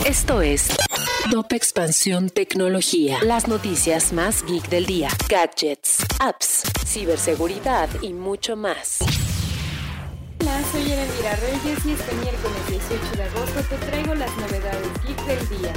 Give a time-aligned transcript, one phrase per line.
[0.00, 0.68] Esto es
[1.30, 3.18] Top Expansión Tecnología.
[3.22, 5.10] Las noticias más geek del día.
[5.28, 8.98] Gadgets, apps, ciberseguridad y mucho más.
[10.40, 15.24] Hola, soy Erendira Reyes y este miércoles 18 de agosto te traigo las novedades geek
[15.26, 15.72] del día.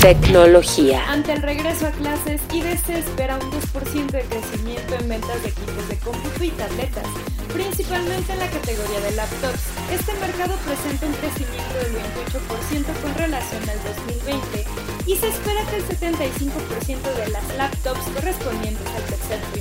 [0.00, 1.04] Tecnología.
[1.10, 5.88] Ante el regreso a clases, IDC espera un 2% de crecimiento en ventas de equipos
[5.90, 7.04] de cómputo y tabletas,
[7.52, 9.60] principalmente en la categoría de laptops.
[9.92, 14.64] Este mercado presenta un crecimiento del 28% con relación al 2020
[15.04, 19.59] y se espera que el 75% de las laptops correspondientes al tercer trimestre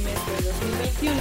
[0.60, 1.16] 2021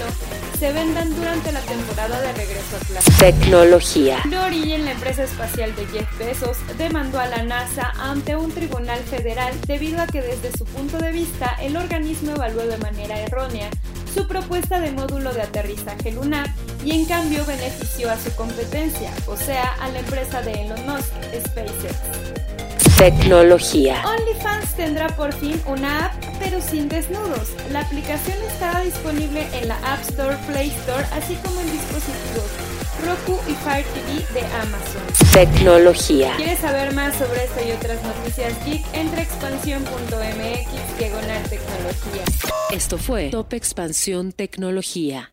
[0.58, 3.16] se vendan durante la temporada de regreso a clases.
[3.18, 4.18] Tecnología.
[4.24, 8.98] Blue Origin, la empresa espacial de Jeff Bezos, demandó a la NASA ante un tribunal
[9.00, 13.70] federal debido a que desde su punto de vista el organismo evaluó de manera errónea
[14.12, 16.52] su propuesta de módulo de aterrizaje lunar
[16.84, 21.12] y en cambio benefició a su competencia, o sea, a la empresa de Elon Musk,
[21.46, 22.38] SpaceX.
[22.98, 24.02] Tecnología.
[24.78, 27.48] Tendrá por fin una app, pero sin desnudos.
[27.72, 32.46] La aplicación estará disponible en la App Store, Play Store, así como en dispositivos
[33.04, 35.02] Roku y Fire TV de Amazon.
[35.32, 36.32] Tecnología.
[36.36, 38.84] ¿Quieres saber más sobre esto y otras noticias geek?
[38.94, 42.24] Entra a expansión.mx diagonal tecnología.
[42.70, 45.32] Esto fue Top Expansión Tecnología.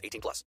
[0.03, 0.43] 18 plus.